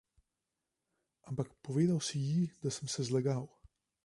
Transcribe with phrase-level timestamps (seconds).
[1.29, 3.45] Ampak povedal si ji, da sem se zlagal.